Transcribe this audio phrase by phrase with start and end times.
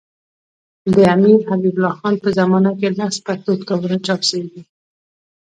[0.95, 4.61] د امیرحبیب الله خان په زمانه کي لس پښتو کتابونه چاپ سوي دي.